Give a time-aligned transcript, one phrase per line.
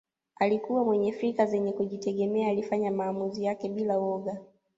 [0.35, 4.37] Alikuwa mwenye fikra zenye kujitegemea alifanya maamuzi yake bila woga